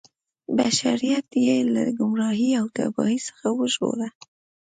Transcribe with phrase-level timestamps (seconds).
[0.57, 4.09] بشریت یې له ګمراهۍ او تباهۍ څخه وژغوره.